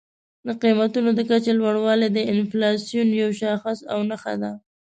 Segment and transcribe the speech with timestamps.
[0.45, 4.51] د قیمتونو د کچې لوړوالی د انفلاسیون یو شاخص او نښه ده.